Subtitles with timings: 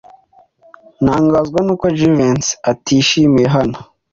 [1.03, 3.77] Ntangazwa nuko Jivency atishimiye hano.